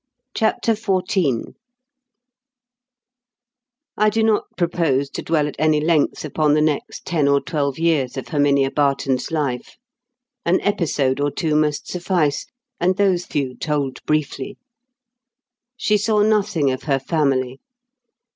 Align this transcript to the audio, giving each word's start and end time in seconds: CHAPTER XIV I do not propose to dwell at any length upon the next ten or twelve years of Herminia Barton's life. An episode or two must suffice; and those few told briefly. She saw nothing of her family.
CHAPTER 0.33 0.71
XIV 0.73 1.53
I 3.97 4.09
do 4.09 4.23
not 4.23 4.45
propose 4.57 5.11
to 5.11 5.21
dwell 5.21 5.47
at 5.47 5.55
any 5.59 5.79
length 5.79 6.25
upon 6.25 6.55
the 6.55 6.61
next 6.61 7.05
ten 7.05 7.27
or 7.27 7.39
twelve 7.39 7.77
years 7.77 8.17
of 8.17 8.29
Herminia 8.29 8.71
Barton's 8.71 9.29
life. 9.29 9.75
An 10.43 10.59
episode 10.61 11.19
or 11.19 11.29
two 11.29 11.55
must 11.55 11.85
suffice; 11.87 12.47
and 12.79 12.97
those 12.97 13.27
few 13.27 13.55
told 13.55 14.03
briefly. 14.07 14.57
She 15.77 15.99
saw 15.99 16.23
nothing 16.23 16.71
of 16.71 16.85
her 16.85 16.97
family. 16.97 17.59